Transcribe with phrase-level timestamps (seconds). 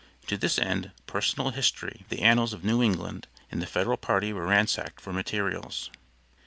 [0.25, 4.47] To this end, personal history, the annals of New England, and the federal party were
[4.47, 5.91] ransacked for materials.